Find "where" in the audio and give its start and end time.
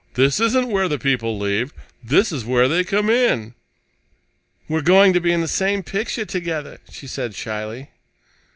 0.71-0.87, 2.43-2.67